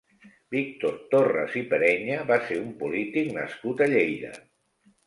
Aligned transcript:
Víctor 0.55 0.95
Torres 1.11 1.59
i 1.63 1.63
Perenya 1.75 2.17
va 2.33 2.41
ser 2.49 2.59
un 2.65 2.75
polític 2.83 3.31
nascut 3.39 3.87
a 3.89 3.95
Lleida. 3.97 4.39